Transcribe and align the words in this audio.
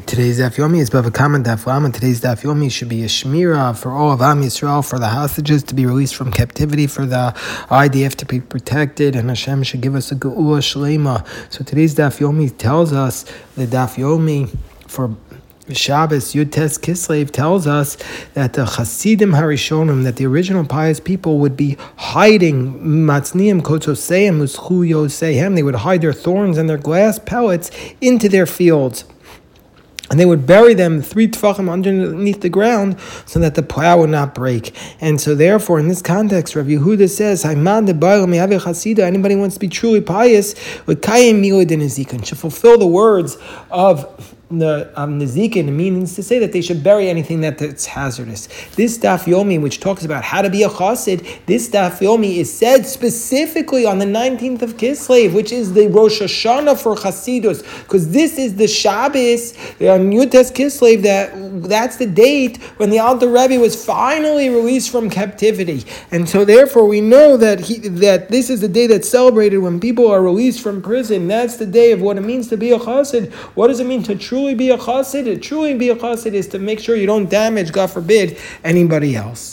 Today's 0.00 0.40
Daf 0.40 0.56
Yomi 0.56 0.80
is 0.80 0.90
Bava 0.90 1.10
Kamma 1.10 1.44
Daf 1.44 1.66
Lam, 1.66 1.84
and 1.84 1.94
today's 1.94 2.20
Daf 2.20 2.42
Yomi 2.42 2.68
should 2.68 2.88
be 2.88 3.04
a 3.04 3.06
Shmira 3.06 3.78
for 3.78 3.92
all 3.92 4.10
of 4.10 4.20
Am 4.20 4.42
Yisrael, 4.42 4.84
for 4.84 4.98
the 4.98 5.06
hostages 5.06 5.62
to 5.62 5.74
be 5.74 5.86
released 5.86 6.16
from 6.16 6.32
captivity, 6.32 6.88
for 6.88 7.06
the 7.06 7.32
IDF 7.68 8.16
to 8.16 8.26
be 8.26 8.40
protected, 8.40 9.14
and 9.14 9.28
Hashem 9.28 9.62
should 9.62 9.82
give 9.82 9.94
us 9.94 10.10
a 10.10 10.16
Geula 10.16 10.58
Shlema. 10.58 11.24
So 11.52 11.62
today's 11.62 11.94
Daf 11.94 12.18
Yomi 12.18 12.56
tells 12.58 12.92
us 12.92 13.24
the 13.54 13.66
Daf 13.66 13.94
Yomi 13.94 14.56
for 14.88 15.14
Shabbos 15.70 16.34
Yud 16.34 16.50
Tes 16.50 16.76
Kislev 16.76 17.30
tells 17.30 17.68
us 17.68 17.96
that 18.34 18.54
the 18.54 18.66
Hasidim 18.66 19.30
Harishonim, 19.30 20.02
that 20.02 20.16
the 20.16 20.26
original 20.26 20.66
pious 20.66 20.98
people 20.98 21.38
would 21.38 21.56
be 21.56 21.76
hiding 21.96 22.80
Matzniim 22.80 23.62
Kotoseim 23.62 24.42
Uschu 24.42 25.54
they 25.54 25.62
would 25.62 25.74
hide 25.76 26.00
their 26.00 26.12
thorns 26.12 26.58
and 26.58 26.68
their 26.68 26.78
glass 26.78 27.20
pellets 27.20 27.70
into 28.00 28.28
their 28.28 28.46
fields 28.46 29.04
and 30.14 30.20
they 30.20 30.26
would 30.26 30.46
bury 30.46 30.74
them 30.74 31.02
three 31.02 31.26
tefachim 31.26 31.68
underneath 31.68 32.40
the 32.40 32.48
ground 32.48 33.00
so 33.26 33.40
that 33.40 33.56
the 33.56 33.64
plow 33.64 33.98
would 33.98 34.10
not 34.10 34.32
break. 34.32 34.72
And 35.00 35.20
so, 35.20 35.34
therefore, 35.34 35.80
in 35.80 35.88
this 35.88 36.00
context, 36.00 36.54
Rav 36.54 36.66
Yehuda 36.66 37.10
says, 37.10 37.44
anybody 37.44 39.34
wants 39.34 39.54
to 39.54 39.60
be 39.60 39.66
truly 39.66 40.00
pious, 40.00 40.54
should 42.22 42.38
fulfill 42.38 42.78
the 42.78 42.86
words 42.86 43.38
of 43.72 44.36
the 44.58 44.92
um, 44.96 45.20
Nezikin 45.20 45.72
means 45.72 46.14
to 46.16 46.22
say 46.22 46.38
that 46.38 46.52
they 46.52 46.60
should 46.60 46.82
bury 46.82 47.08
anything 47.08 47.40
that's 47.40 47.86
hazardous. 47.86 48.48
This 48.76 48.98
Daf 48.98 49.24
Yomi, 49.24 49.60
which 49.60 49.80
talks 49.80 50.04
about 50.04 50.24
how 50.24 50.42
to 50.42 50.50
be 50.50 50.62
a 50.62 50.68
chassid, 50.68 51.46
this 51.46 51.68
Daf 51.68 51.98
Yomi 51.98 52.36
is 52.36 52.52
said 52.52 52.86
specifically 52.86 53.86
on 53.86 53.98
the 53.98 54.04
19th 54.04 54.62
of 54.62 54.76
Kislev, 54.76 55.32
which 55.34 55.52
is 55.52 55.72
the 55.72 55.88
Rosh 55.88 56.20
Hashanah 56.20 56.80
for 56.80 56.94
Chasidus, 56.96 57.62
because 57.82 58.10
this 58.10 58.38
is 58.38 58.56
the 58.56 58.68
Shabbos 58.68 59.54
on 59.80 60.12
Yud 60.12 60.30
Tes 60.30 60.50
Kislev, 60.50 61.02
that 61.02 61.32
that's 61.68 61.96
the 61.96 62.06
date 62.06 62.62
when 62.76 62.90
the 62.90 62.98
Alter 62.98 63.28
Rebbe 63.28 63.58
was 63.58 63.82
finally 63.82 64.48
released 64.48 64.90
from 64.90 65.08
captivity. 65.08 65.84
And 66.10 66.28
so 66.28 66.44
therefore 66.44 66.86
we 66.86 67.00
know 67.00 67.36
that 67.36 67.60
he, 67.60 67.78
that 67.88 68.28
this 68.28 68.50
is 68.50 68.60
the 68.60 68.68
day 68.68 68.86
that's 68.86 69.08
celebrated 69.08 69.58
when 69.58 69.80
people 69.80 70.10
are 70.10 70.22
released 70.22 70.60
from 70.60 70.82
prison. 70.82 71.28
That's 71.28 71.56
the 71.56 71.66
day 71.66 71.92
of 71.92 72.00
what 72.00 72.16
it 72.16 72.22
means 72.22 72.48
to 72.48 72.56
be 72.56 72.72
a 72.72 72.78
chassid. 72.78 73.32
What 73.54 73.68
does 73.68 73.80
it 73.80 73.86
mean 73.86 74.02
to 74.04 74.16
truly 74.16 74.43
truly 74.44 74.54
be 74.54 74.68
a 74.68 74.76
chassid, 74.76 75.40
truly 75.40 75.72
be 75.72 75.88
a 75.88 75.96
chassid 75.96 76.34
is 76.34 76.46
to 76.48 76.58
make 76.58 76.78
sure 76.78 76.96
you 76.96 77.06
don't 77.06 77.30
damage, 77.30 77.72
God 77.72 77.86
forbid, 77.86 78.36
anybody 78.62 79.16
else. 79.16 79.52